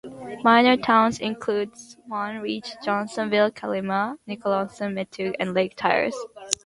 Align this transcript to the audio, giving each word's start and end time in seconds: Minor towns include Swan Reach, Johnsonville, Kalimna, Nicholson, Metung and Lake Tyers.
Minor 0.43 0.77
towns 0.77 1.19
include 1.19 1.77
Swan 1.77 2.39
Reach, 2.39 2.69
Johnsonville, 2.83 3.51
Kalimna, 3.51 4.17
Nicholson, 4.25 4.95
Metung 4.95 5.35
and 5.39 5.53
Lake 5.53 5.75
Tyers. 5.75 6.15